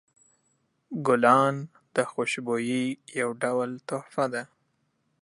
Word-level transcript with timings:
ګلان 1.07 1.55
د 1.95 1.97
خوشبویۍ 2.11 2.85
یو 3.21 3.29
ډول 3.43 3.69
تحفه 3.89 4.25
ده. 4.33 4.43